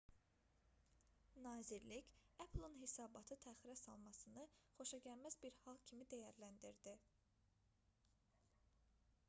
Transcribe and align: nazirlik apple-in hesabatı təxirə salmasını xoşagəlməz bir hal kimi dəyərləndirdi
nazirlik 1.41 2.07
apple-in 2.45 2.79
hesabatı 2.85 3.37
təxirə 3.43 3.75
salmasını 3.81 4.45
xoşagəlməz 4.79 5.37
bir 5.45 5.59
hal 5.65 5.81
kimi 5.91 6.07
dəyərləndirdi 6.15 6.95